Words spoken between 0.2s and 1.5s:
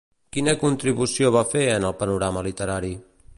Quina contribució va